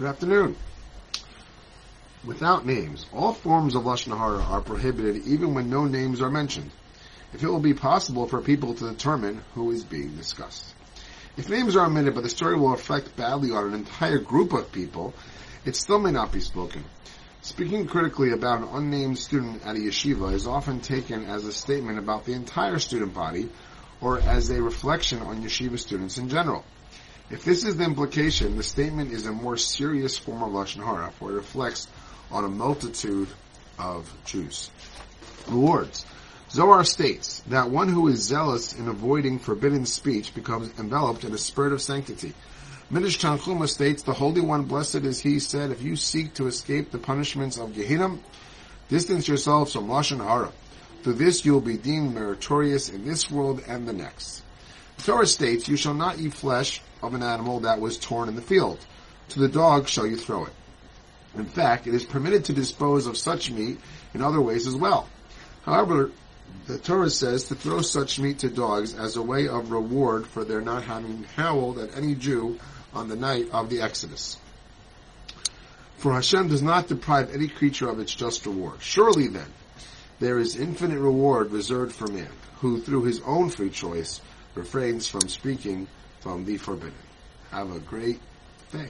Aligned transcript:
Good 0.00 0.08
afternoon. 0.08 0.56
Without 2.24 2.64
names, 2.64 3.04
all 3.12 3.34
forms 3.34 3.74
of 3.74 3.82
Lashon 3.82 4.16
Hara 4.16 4.42
are 4.42 4.62
prohibited 4.62 5.26
even 5.26 5.52
when 5.52 5.68
no 5.68 5.84
names 5.84 6.22
are 6.22 6.30
mentioned, 6.30 6.70
if 7.34 7.42
it 7.42 7.46
will 7.46 7.60
be 7.60 7.74
possible 7.74 8.26
for 8.26 8.40
people 8.40 8.72
to 8.72 8.88
determine 8.88 9.42
who 9.52 9.70
is 9.72 9.84
being 9.84 10.16
discussed. 10.16 10.74
If 11.36 11.50
names 11.50 11.76
are 11.76 11.84
omitted 11.84 12.14
but 12.14 12.22
the 12.22 12.30
story 12.30 12.56
will 12.56 12.70
reflect 12.70 13.14
badly 13.14 13.50
on 13.50 13.66
an 13.66 13.74
entire 13.74 14.16
group 14.16 14.54
of 14.54 14.72
people, 14.72 15.12
it 15.66 15.76
still 15.76 15.98
may 15.98 16.12
not 16.12 16.32
be 16.32 16.40
spoken. 16.40 16.82
Speaking 17.42 17.86
critically 17.86 18.30
about 18.30 18.62
an 18.62 18.68
unnamed 18.72 19.18
student 19.18 19.66
at 19.66 19.76
a 19.76 19.80
yeshiva 19.80 20.32
is 20.32 20.46
often 20.46 20.80
taken 20.80 21.26
as 21.26 21.44
a 21.44 21.52
statement 21.52 21.98
about 21.98 22.24
the 22.24 22.32
entire 22.32 22.78
student 22.78 23.12
body 23.12 23.50
or 24.00 24.18
as 24.18 24.48
a 24.48 24.62
reflection 24.62 25.20
on 25.20 25.42
yeshiva 25.42 25.78
students 25.78 26.16
in 26.16 26.30
general. 26.30 26.64
If 27.30 27.44
this 27.44 27.64
is 27.64 27.76
the 27.76 27.84
implication, 27.84 28.56
the 28.56 28.64
statement 28.64 29.12
is 29.12 29.24
a 29.24 29.32
more 29.32 29.56
serious 29.56 30.18
form 30.18 30.42
of 30.42 30.50
Lashon 30.50 30.84
Hara, 30.84 31.12
for 31.12 31.30
it 31.30 31.34
reflects 31.34 31.86
on 32.32 32.44
a 32.44 32.48
multitude 32.48 33.28
of 33.78 34.12
Jews. 34.24 34.70
Rewards. 35.48 36.04
Zohar 36.50 36.84
states 36.84 37.40
that 37.46 37.70
one 37.70 37.88
who 37.88 38.08
is 38.08 38.20
zealous 38.20 38.72
in 38.72 38.88
avoiding 38.88 39.38
forbidden 39.38 39.86
speech 39.86 40.34
becomes 40.34 40.76
enveloped 40.80 41.22
in 41.22 41.32
a 41.32 41.38
spirit 41.38 41.72
of 41.72 41.80
sanctity. 41.80 42.34
Midrash 42.90 43.18
Tanchuma 43.18 43.68
states, 43.68 44.02
the 44.02 44.12
Holy 44.12 44.40
One, 44.40 44.64
blessed 44.64 44.96
is 44.96 45.20
He, 45.20 45.38
said, 45.38 45.70
if 45.70 45.82
you 45.82 45.94
seek 45.94 46.34
to 46.34 46.48
escape 46.48 46.90
the 46.90 46.98
punishments 46.98 47.56
of 47.56 47.70
Gehinnom, 47.70 48.18
distance 48.88 49.28
yourselves 49.28 49.72
from 49.72 49.86
Lashon 49.86 50.18
Hara. 50.18 50.50
Through 51.04 51.12
this 51.12 51.44
you 51.44 51.52
will 51.52 51.60
be 51.60 51.76
deemed 51.76 52.12
meritorious 52.12 52.88
in 52.88 53.06
this 53.06 53.30
world 53.30 53.62
and 53.68 53.86
the 53.86 53.92
next. 53.92 54.42
Torah 55.00 55.26
states, 55.26 55.68
you 55.68 55.76
shall 55.76 55.94
not 55.94 56.18
eat 56.18 56.34
flesh 56.34 56.80
of 57.02 57.14
an 57.14 57.22
animal 57.22 57.60
that 57.60 57.80
was 57.80 57.98
torn 57.98 58.28
in 58.28 58.36
the 58.36 58.42
field. 58.42 58.78
To 59.30 59.38
the 59.38 59.48
dog 59.48 59.88
shall 59.88 60.06
you 60.06 60.16
throw 60.16 60.46
it. 60.46 60.52
In 61.36 61.44
fact, 61.44 61.86
it 61.86 61.94
is 61.94 62.04
permitted 62.04 62.46
to 62.46 62.52
dispose 62.52 63.06
of 63.06 63.16
such 63.16 63.50
meat 63.50 63.78
in 64.14 64.22
other 64.22 64.40
ways 64.40 64.66
as 64.66 64.74
well. 64.74 65.08
However, 65.62 66.10
the 66.66 66.78
Torah 66.78 67.10
says 67.10 67.44
to 67.44 67.54
throw 67.54 67.80
such 67.80 68.18
meat 68.18 68.40
to 68.40 68.48
dogs 68.48 68.94
as 68.94 69.16
a 69.16 69.22
way 69.22 69.46
of 69.46 69.70
reward 69.70 70.26
for 70.26 70.44
their 70.44 70.60
not 70.60 70.82
having 70.82 71.24
howled 71.36 71.78
at 71.78 71.96
any 71.96 72.14
Jew 72.14 72.58
on 72.92 73.08
the 73.08 73.16
night 73.16 73.48
of 73.52 73.70
the 73.70 73.82
Exodus. 73.82 74.36
For 75.98 76.12
Hashem 76.14 76.48
does 76.48 76.62
not 76.62 76.88
deprive 76.88 77.32
any 77.32 77.46
creature 77.46 77.88
of 77.88 78.00
its 78.00 78.14
just 78.14 78.46
reward. 78.46 78.82
Surely 78.82 79.28
then, 79.28 79.52
there 80.18 80.38
is 80.38 80.56
infinite 80.56 80.98
reward 80.98 81.52
reserved 81.52 81.94
for 81.94 82.08
man, 82.08 82.30
who 82.60 82.80
through 82.80 83.04
his 83.04 83.20
own 83.20 83.50
free 83.50 83.70
choice 83.70 84.20
refrains 84.54 85.06
from 85.06 85.28
speaking 85.28 85.86
from 86.20 86.44
the 86.44 86.56
forbidden. 86.56 86.94
Have 87.50 87.74
a 87.74 87.80
great 87.80 88.20
day. 88.72 88.88